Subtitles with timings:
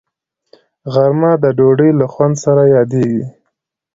[0.93, 3.23] غرمه د ډوډۍ له خوند سره یادیږي